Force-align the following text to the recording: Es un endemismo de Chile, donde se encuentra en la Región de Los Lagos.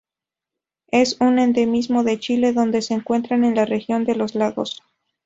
Es 0.87 1.17
un 1.21 1.37
endemismo 1.37 2.03
de 2.03 2.17
Chile, 2.19 2.53
donde 2.53 2.81
se 2.81 2.95
encuentra 2.95 3.35
en 3.35 3.53
la 3.55 3.65
Región 3.65 4.03
de 4.03 4.15
Los 4.15 4.33
Lagos. 4.33 4.81